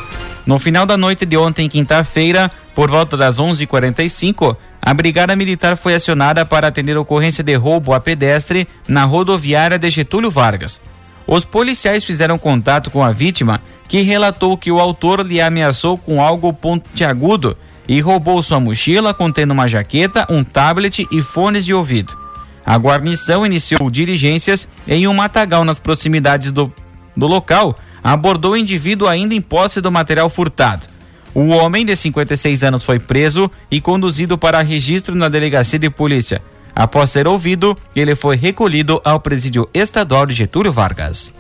No 0.44 0.58
final 0.58 0.88
da 0.88 0.98
noite 0.98 1.24
de 1.24 1.38
ontem, 1.38 1.70
quinta-feira, 1.70 2.50
por 2.74 2.90
volta 2.90 3.16
das 3.16 3.38
11:45, 3.38 4.58
a 4.82 4.92
Brigada 4.92 5.36
Militar 5.36 5.78
foi 5.78 5.94
acionada 5.94 6.48
para 6.48 6.68
atender 6.68 6.98
ocorrência 6.98 7.44
de 7.44 7.54
roubo 7.54 7.94
a 7.94 8.00
pedestre 8.00 8.68
na 8.88 9.04
rodoviária 9.04 9.78
de 9.78 9.88
Getúlio 9.92 10.32
Vargas. 10.32 10.82
Os 11.28 11.46
policiais 11.46 12.04
fizeram 12.04 12.40
contato 12.40 12.90
com 12.90 13.04
a 13.04 13.12
vítima, 13.12 13.62
que 13.88 14.02
relatou 14.02 14.58
que 14.58 14.72
o 14.72 14.80
autor 14.80 15.24
lhe 15.24 15.40
ameaçou 15.40 15.96
com 15.96 16.24
algo 16.24 16.52
pontiagudo 16.52 17.56
e 17.88 18.02
roubou 18.02 18.42
sua 18.42 18.60
mochila 18.60 19.14
contendo 19.14 19.52
uma 19.52 19.68
jaqueta, 19.68 20.26
um 20.28 20.44
tablet 20.44 21.08
e 21.12 21.22
fones 21.22 21.64
de 21.64 21.72
ouvido. 21.72 22.18
A 22.66 22.78
guarnição 22.78 23.46
iniciou 23.46 23.90
diligências 23.90 24.68
em 24.88 25.08
um 25.08 25.14
matagal 25.14 25.64
nas 25.64 25.80
proximidades 25.80 26.52
do, 26.52 26.72
do 27.16 27.28
local, 27.28 27.76
abordou 28.04 28.52
o 28.52 28.58
indivíduo 28.58 29.08
ainda 29.08 29.34
em 29.34 29.42
posse 29.42 29.82
do 29.82 29.92
material 29.92 30.30
furtado. 30.30 30.88
O 31.34 31.48
homem 31.50 31.86
de 31.86 31.96
56 31.96 32.64
anos 32.64 32.84
foi 32.84 33.00
preso 33.00 33.50
e 33.70 33.80
conduzido 33.80 34.38
para 34.38 34.62
registro 34.62 35.16
na 35.16 35.30
delegacia 35.30 35.80
de 35.80 35.90
polícia. 35.90 36.42
Após 36.76 37.10
ser 37.10 37.28
ouvido, 37.28 37.78
ele 37.96 38.16
foi 38.16 38.36
recolhido 38.36 39.02
ao 39.04 39.20
presídio 39.20 39.70
estadual 39.74 40.26
de 40.26 40.34
Getúlio 40.34 40.72
Vargas. 40.72 41.34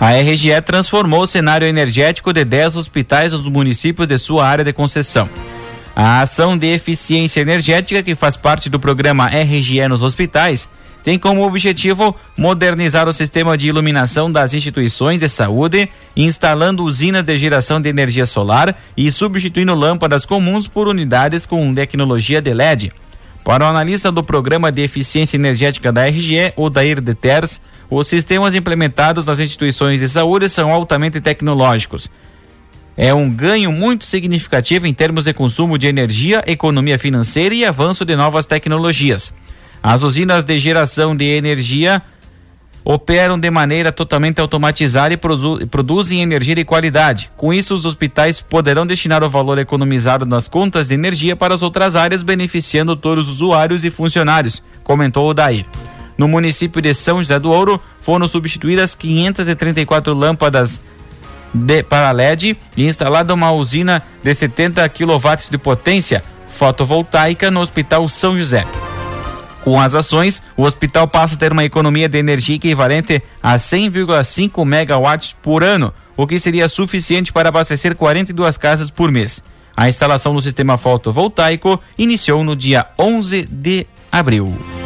A 0.00 0.12
RGE 0.12 0.60
transformou 0.62 1.22
o 1.22 1.26
cenário 1.26 1.66
energético 1.66 2.32
de 2.32 2.44
10 2.44 2.76
hospitais 2.76 3.32
dos 3.32 3.48
municípios 3.48 4.06
de 4.06 4.16
sua 4.16 4.46
área 4.46 4.64
de 4.64 4.72
concessão. 4.72 5.28
A 6.00 6.20
ação 6.20 6.56
de 6.56 6.68
eficiência 6.68 7.40
energética, 7.40 8.04
que 8.04 8.14
faz 8.14 8.36
parte 8.36 8.70
do 8.70 8.78
programa 8.78 9.26
RGE 9.26 9.88
nos 9.88 10.00
hospitais, 10.00 10.68
tem 11.02 11.18
como 11.18 11.44
objetivo 11.44 12.14
modernizar 12.36 13.08
o 13.08 13.12
sistema 13.12 13.58
de 13.58 13.66
iluminação 13.66 14.30
das 14.30 14.54
instituições 14.54 15.18
de 15.18 15.28
saúde, 15.28 15.88
instalando 16.16 16.84
usinas 16.84 17.24
de 17.24 17.36
geração 17.36 17.80
de 17.80 17.88
energia 17.88 18.26
solar 18.26 18.76
e 18.96 19.10
substituindo 19.10 19.74
lâmpadas 19.74 20.24
comuns 20.24 20.68
por 20.68 20.86
unidades 20.86 21.44
com 21.44 21.74
tecnologia 21.74 22.40
de 22.40 22.54
LED. 22.54 22.92
Para 23.42 23.64
o 23.64 23.68
analista 23.68 24.12
do 24.12 24.22
programa 24.22 24.70
de 24.70 24.82
eficiência 24.82 25.36
energética 25.36 25.90
da 25.90 26.06
RGE, 26.06 26.52
Odair 26.54 27.00
de 27.00 27.12
Ters, 27.12 27.60
os 27.90 28.06
sistemas 28.06 28.54
implementados 28.54 29.26
nas 29.26 29.40
instituições 29.40 29.98
de 29.98 30.08
saúde 30.08 30.48
são 30.48 30.70
altamente 30.70 31.20
tecnológicos 31.20 32.08
é 33.00 33.14
um 33.14 33.30
ganho 33.30 33.70
muito 33.70 34.04
significativo 34.04 34.84
em 34.84 34.92
termos 34.92 35.22
de 35.22 35.32
consumo 35.32 35.78
de 35.78 35.86
energia, 35.86 36.42
economia 36.48 36.98
financeira 36.98 37.54
e 37.54 37.64
avanço 37.64 38.04
de 38.04 38.16
novas 38.16 38.44
tecnologias. 38.44 39.32
As 39.80 40.02
usinas 40.02 40.42
de 40.42 40.58
geração 40.58 41.16
de 41.16 41.24
energia 41.24 42.02
operam 42.84 43.38
de 43.38 43.48
maneira 43.52 43.92
totalmente 43.92 44.40
automatizada 44.40 45.14
e 45.14 45.16
produ 45.16 45.64
produzem 45.68 46.22
energia 46.22 46.56
de 46.56 46.64
qualidade. 46.64 47.30
Com 47.36 47.54
isso, 47.54 47.72
os 47.72 47.84
hospitais 47.84 48.40
poderão 48.40 48.84
destinar 48.84 49.22
o 49.22 49.30
valor 49.30 49.58
economizado 49.58 50.26
nas 50.26 50.48
contas 50.48 50.88
de 50.88 50.94
energia 50.94 51.36
para 51.36 51.54
as 51.54 51.62
outras 51.62 51.94
áreas, 51.94 52.24
beneficiando 52.24 52.96
todos 52.96 53.28
os 53.28 53.34
usuários 53.34 53.84
e 53.84 53.90
funcionários, 53.90 54.60
comentou 54.82 55.30
o 55.30 55.34
Dair. 55.34 55.64
no 56.16 56.26
município 56.26 56.82
de 56.82 56.92
São 56.92 57.18
José 57.18 57.38
do 57.38 57.52
Ouro, 57.52 57.80
foram 58.00 58.26
substituídas 58.26 58.92
534 58.96 60.12
lâmpadas 60.12 60.80
de, 61.52 61.82
para 61.82 62.12
LED 62.12 62.56
e 62.76 62.86
instalada 62.86 63.34
uma 63.34 63.52
usina 63.52 64.02
de 64.22 64.34
70 64.34 64.88
kW 64.88 65.50
de 65.50 65.58
potência 65.58 66.22
fotovoltaica 66.48 67.50
no 67.50 67.60
Hospital 67.60 68.08
São 68.08 68.36
José. 68.36 68.66
Com 69.62 69.80
as 69.80 69.94
ações, 69.94 70.42
o 70.56 70.62
hospital 70.62 71.06
passa 71.06 71.34
a 71.34 71.38
ter 71.38 71.52
uma 71.52 71.64
economia 71.64 72.08
de 72.08 72.18
energia 72.18 72.56
equivalente 72.56 73.22
a 73.42 73.56
100,5 73.56 74.64
megawatts 74.64 75.36
por 75.42 75.62
ano, 75.62 75.92
o 76.16 76.26
que 76.26 76.38
seria 76.38 76.68
suficiente 76.68 77.32
para 77.32 77.50
abastecer 77.50 77.94
42 77.94 78.56
casas 78.56 78.90
por 78.90 79.10
mês. 79.10 79.42
A 79.76 79.88
instalação 79.88 80.34
do 80.34 80.40
sistema 80.40 80.78
fotovoltaico 80.78 81.80
iniciou 81.96 82.42
no 82.42 82.56
dia 82.56 82.86
11 82.98 83.46
de 83.50 83.86
abril. 84.10 84.77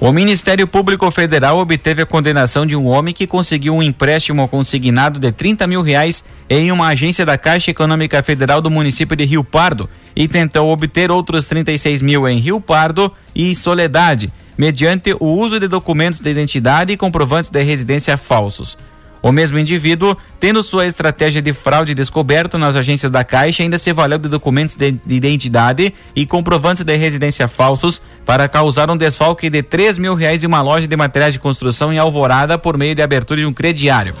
O 0.00 0.12
Ministério 0.12 0.66
Público 0.66 1.10
Federal 1.10 1.58
obteve 1.58 2.00
a 2.00 2.06
condenação 2.06 2.64
de 2.64 2.74
um 2.74 2.86
homem 2.86 3.12
que 3.12 3.26
conseguiu 3.26 3.74
um 3.74 3.82
empréstimo 3.82 4.48
consignado 4.48 5.20
de 5.20 5.30
30 5.30 5.66
mil 5.66 5.82
reais 5.82 6.24
em 6.48 6.72
uma 6.72 6.88
agência 6.88 7.26
da 7.26 7.36
Caixa 7.36 7.70
Econômica 7.70 8.22
Federal 8.22 8.62
do 8.62 8.70
município 8.70 9.14
de 9.14 9.26
Rio 9.26 9.44
Pardo 9.44 9.90
e 10.16 10.26
tentou 10.26 10.72
obter 10.72 11.10
outros 11.10 11.46
36 11.46 12.00
mil 12.00 12.26
em 12.26 12.38
Rio 12.38 12.62
Pardo 12.62 13.12
e 13.34 13.54
Soledade, 13.54 14.32
mediante 14.56 15.14
o 15.20 15.26
uso 15.26 15.60
de 15.60 15.68
documentos 15.68 16.18
de 16.18 16.30
identidade 16.30 16.94
e 16.94 16.96
comprovantes 16.96 17.50
de 17.50 17.62
residência 17.62 18.16
falsos. 18.16 18.78
O 19.22 19.30
mesmo 19.30 19.58
indivíduo, 19.58 20.16
tendo 20.38 20.62
sua 20.62 20.86
estratégia 20.86 21.42
de 21.42 21.52
fraude 21.52 21.94
descoberta 21.94 22.56
nas 22.56 22.74
agências 22.74 23.12
da 23.12 23.22
Caixa, 23.22 23.62
ainda 23.62 23.76
se 23.76 23.92
valeu 23.92 24.18
de 24.18 24.28
documentos 24.28 24.74
de, 24.74 24.98
identidade 25.08 25.92
e 26.16 26.24
comprovantes 26.24 26.84
de 26.84 26.96
residência 26.96 27.46
falsos 27.46 28.00
para 28.24 28.48
causar 28.48 28.90
um 28.90 28.96
desfalque 28.96 29.50
de 29.50 29.62
3 29.62 29.98
mil 29.98 30.14
reais 30.14 30.40
de 30.40 30.46
uma 30.46 30.62
loja 30.62 30.86
de 30.86 30.96
materiais 30.96 31.34
de 31.34 31.38
construção 31.38 31.92
em 31.92 31.98
Alvorada 31.98 32.56
por 32.56 32.78
meio 32.78 32.94
de 32.94 33.02
abertura 33.02 33.40
de 33.40 33.46
um 33.46 33.52
crediário. 33.52 34.14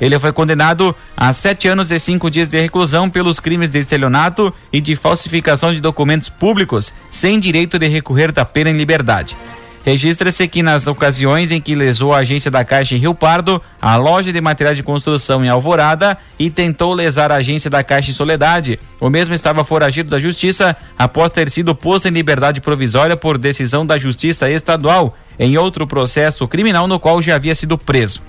Ele 0.00 0.18
foi 0.18 0.32
condenado 0.32 0.96
a 1.14 1.30
sete 1.32 1.68
anos 1.68 1.90
e 1.90 1.98
cinco 1.98 2.30
dias 2.30 2.48
de 2.48 2.58
reclusão 2.58 3.10
pelos 3.10 3.38
crimes 3.38 3.68
de 3.68 3.78
estelionato 3.78 4.54
e 4.72 4.80
de 4.80 4.96
falsificação 4.96 5.74
de 5.74 5.80
documentos 5.80 6.30
públicos, 6.30 6.94
sem 7.10 7.38
direito 7.38 7.78
de 7.78 7.86
recorrer 7.86 8.32
da 8.32 8.44
pena 8.44 8.70
em 8.70 8.76
liberdade. 8.76 9.36
Registra-se 9.84 10.46
que 10.46 10.62
nas 10.62 10.86
ocasiões 10.86 11.50
em 11.50 11.60
que 11.60 11.74
lesou 11.74 12.12
a 12.12 12.18
agência 12.18 12.50
da 12.50 12.62
Caixa 12.64 12.94
em 12.94 12.98
Rio 12.98 13.14
Pardo, 13.14 13.62
a 13.80 13.96
loja 13.96 14.30
de 14.30 14.40
materiais 14.40 14.76
de 14.76 14.82
construção 14.82 15.42
em 15.42 15.48
Alvorada 15.48 16.18
e 16.38 16.50
tentou 16.50 16.92
lesar 16.92 17.32
a 17.32 17.36
agência 17.36 17.70
da 17.70 17.82
Caixa 17.82 18.10
em 18.10 18.14
Soledade, 18.14 18.78
o 19.00 19.08
mesmo 19.08 19.34
estava 19.34 19.64
foragido 19.64 20.10
da 20.10 20.18
Justiça 20.18 20.76
após 20.98 21.32
ter 21.32 21.48
sido 21.48 21.74
posto 21.74 22.08
em 22.08 22.12
liberdade 22.12 22.60
provisória 22.60 23.16
por 23.16 23.38
decisão 23.38 23.86
da 23.86 23.96
Justiça 23.96 24.50
Estadual 24.50 25.16
em 25.38 25.56
outro 25.56 25.86
processo 25.86 26.46
criminal 26.46 26.86
no 26.86 27.00
qual 27.00 27.22
já 27.22 27.36
havia 27.36 27.54
sido 27.54 27.78
preso. 27.78 28.20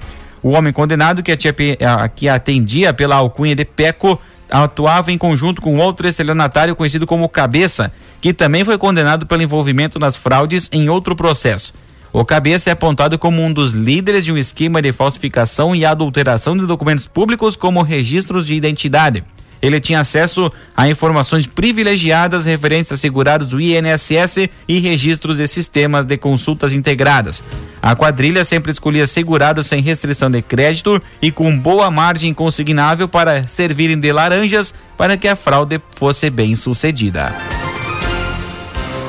O 0.41 0.51
homem 0.51 0.73
condenado 0.73 1.21
que, 1.21 2.27
atendia 2.29 2.93
pela 2.93 3.15
alcunha 3.15 3.55
de 3.55 3.63
Peco 3.63 4.19
atuava 4.51 5.11
em 5.11 5.17
conjunto 5.17 5.61
com 5.61 5.77
outro 5.77 6.07
estelionatário 6.07 6.75
conhecido 6.75 7.07
como 7.07 7.29
Cabeça, 7.29 7.91
que 8.19 8.33
também 8.33 8.65
foi 8.65 8.77
condenado 8.77 9.25
pelo 9.25 9.41
envolvimento 9.41 9.97
nas 9.97 10.15
fraudes 10.17 10.69
em 10.71 10.89
outro 10.89 11.15
processo. 11.15 11.73
O 12.13 12.25
Cabeça 12.25 12.69
é 12.69 12.73
apontado 12.73 13.17
como 13.17 13.41
um 13.41 13.51
dos 13.51 13.71
líderes 13.71 14.25
de 14.25 14.33
um 14.33 14.37
esquema 14.37 14.81
de 14.81 14.91
falsificação 14.91 15.73
e 15.73 15.85
adulteração 15.85 16.57
de 16.57 16.67
documentos 16.67 17.07
públicos 17.07 17.55
como 17.55 17.81
registros 17.81 18.45
de 18.45 18.53
identidade 18.53 19.23
ele 19.61 19.79
tinha 19.79 19.99
acesso 19.99 20.51
a 20.75 20.89
informações 20.89 21.45
privilegiadas 21.45 22.45
referentes 22.45 22.91
a 22.91 22.97
segurados 22.97 23.47
do 23.47 23.61
INSS 23.61 24.49
e 24.67 24.79
registros 24.79 25.37
de 25.37 25.47
sistemas 25.47 26.05
de 26.05 26.17
consultas 26.17 26.73
integradas. 26.73 27.43
A 27.81 27.95
quadrilha 27.95 28.43
sempre 28.43 28.71
escolhia 28.71 29.05
segurados 29.05 29.67
sem 29.67 29.81
restrição 29.81 30.29
de 30.29 30.41
crédito 30.41 31.01
e 31.21 31.31
com 31.31 31.57
boa 31.57 31.91
margem 31.91 32.33
consignável 32.33 33.07
para 33.07 33.47
servirem 33.47 33.99
de 33.99 34.11
laranjas 34.11 34.73
para 34.97 35.17
que 35.17 35.27
a 35.27 35.35
fraude 35.35 35.81
fosse 35.95 36.29
bem 36.29 36.55
sucedida. 36.55 37.33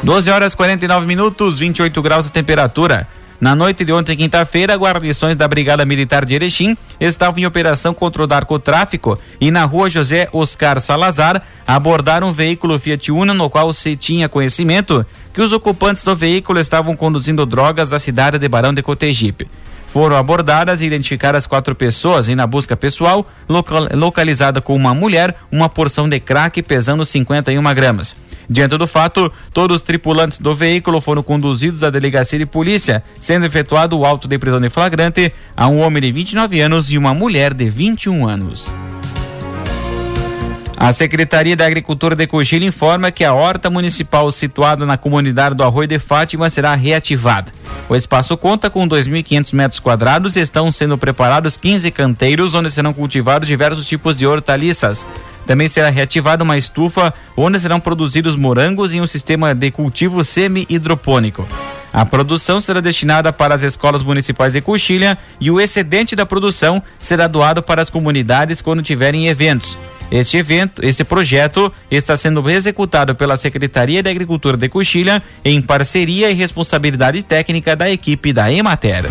12 0.02 0.30
horas 0.30 0.54
49 0.54 1.06
minutos, 1.06 1.60
28 1.60 2.02
graus 2.02 2.24
de 2.24 2.32
temperatura. 2.32 3.06
Na 3.42 3.56
noite 3.56 3.84
de 3.84 3.92
ontem, 3.92 4.16
quinta-feira, 4.16 4.76
guarnições 4.76 5.34
da 5.34 5.48
Brigada 5.48 5.84
Militar 5.84 6.24
de 6.24 6.32
Erechim 6.32 6.76
estavam 7.00 7.40
em 7.40 7.44
operação 7.44 7.92
contra 7.92 8.22
o 8.22 8.26
narcotráfico 8.28 9.18
e 9.40 9.50
na 9.50 9.64
rua 9.64 9.90
José 9.90 10.28
Oscar 10.32 10.80
Salazar 10.80 11.42
abordaram 11.66 12.28
um 12.28 12.32
veículo 12.32 12.78
Fiat 12.78 13.10
Uno 13.10 13.34
no 13.34 13.50
qual 13.50 13.72
se 13.72 13.96
tinha 13.96 14.28
conhecimento 14.28 15.04
que 15.34 15.40
os 15.40 15.52
ocupantes 15.52 16.04
do 16.04 16.14
veículo 16.14 16.60
estavam 16.60 16.94
conduzindo 16.94 17.44
drogas 17.44 17.90
da 17.90 17.98
cidade 17.98 18.38
de 18.38 18.48
Barão 18.48 18.72
de 18.72 18.80
Cotegipe. 18.80 19.48
Foram 19.88 20.14
abordadas 20.14 20.80
e 20.80 20.86
identificadas 20.86 21.44
quatro 21.44 21.74
pessoas 21.74 22.28
e 22.28 22.36
na 22.36 22.46
busca 22.46 22.76
pessoal, 22.76 23.28
local, 23.48 23.88
localizada 23.92 24.60
com 24.60 24.76
uma 24.76 24.94
mulher, 24.94 25.34
uma 25.50 25.68
porção 25.68 26.08
de 26.08 26.20
crack 26.20 26.62
pesando 26.62 27.04
51 27.04 27.74
gramas. 27.74 28.14
Diante 28.52 28.76
do 28.76 28.86
fato, 28.86 29.32
todos 29.54 29.76
os 29.76 29.82
tripulantes 29.82 30.38
do 30.38 30.54
veículo 30.54 31.00
foram 31.00 31.22
conduzidos 31.22 31.82
à 31.82 31.88
delegacia 31.88 32.38
de 32.38 32.44
polícia, 32.44 33.02
sendo 33.18 33.46
efetuado 33.46 33.98
o 33.98 34.04
auto 34.04 34.28
de 34.28 34.38
prisão 34.38 34.60
de 34.60 34.68
flagrante 34.68 35.32
a 35.56 35.68
um 35.68 35.80
homem 35.80 36.02
de 36.02 36.12
29 36.12 36.60
anos 36.60 36.92
e 36.92 36.98
uma 36.98 37.14
mulher 37.14 37.54
de 37.54 37.70
21 37.70 38.28
anos. 38.28 38.72
A 40.76 40.92
Secretaria 40.92 41.56
da 41.56 41.64
Agricultura 41.64 42.14
de 42.14 42.26
Cochilha 42.26 42.66
informa 42.66 43.10
que 43.10 43.24
a 43.24 43.32
horta 43.32 43.70
municipal 43.70 44.30
situada 44.30 44.84
na 44.84 44.98
comunidade 44.98 45.54
do 45.54 45.62
Arroio 45.62 45.88
de 45.88 45.98
Fátima 45.98 46.50
será 46.50 46.74
reativada. 46.74 47.50
O 47.88 47.96
espaço 47.96 48.36
conta 48.36 48.68
com 48.68 48.86
2.500 48.86 49.54
metros 49.54 49.80
quadrados 49.80 50.36
e 50.36 50.40
estão 50.40 50.70
sendo 50.70 50.98
preparados 50.98 51.56
15 51.56 51.90
canteiros 51.90 52.52
onde 52.52 52.70
serão 52.70 52.92
cultivados 52.92 53.48
diversos 53.48 53.86
tipos 53.86 54.14
de 54.14 54.26
hortaliças. 54.26 55.06
Também 55.46 55.68
será 55.68 55.90
reativada 55.90 56.44
uma 56.44 56.56
estufa 56.56 57.12
onde 57.36 57.58
serão 57.58 57.80
produzidos 57.80 58.36
morangos 58.36 58.92
em 58.94 59.00
um 59.00 59.06
sistema 59.06 59.54
de 59.54 59.70
cultivo 59.70 60.22
semi-hidropônico. 60.22 61.46
A 61.92 62.06
produção 62.06 62.60
será 62.60 62.80
destinada 62.80 63.32
para 63.32 63.54
as 63.54 63.62
escolas 63.62 64.02
municipais 64.02 64.54
de 64.54 64.62
Coxilha 64.62 65.18
e 65.38 65.50
o 65.50 65.60
excedente 65.60 66.16
da 66.16 66.24
produção 66.24 66.82
será 66.98 67.26
doado 67.26 67.62
para 67.62 67.82
as 67.82 67.90
comunidades 67.90 68.62
quando 68.62 68.82
tiverem 68.82 69.28
eventos. 69.28 69.76
Este 70.10 70.36
evento, 70.36 70.84
este 70.84 71.04
projeto 71.04 71.72
está 71.90 72.16
sendo 72.16 72.48
executado 72.48 73.14
pela 73.14 73.36
Secretaria 73.36 74.02
de 74.02 74.10
Agricultura 74.10 74.56
de 74.56 74.68
Coxilha 74.68 75.22
em 75.44 75.60
parceria 75.60 76.30
e 76.30 76.34
responsabilidade 76.34 77.22
técnica 77.22 77.76
da 77.76 77.90
equipe 77.90 78.32
da 78.32 78.50
Emater. 78.52 79.10